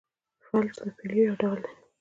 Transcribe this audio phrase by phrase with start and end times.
[0.45, 1.73] فلج د پولیو یو ډول دی.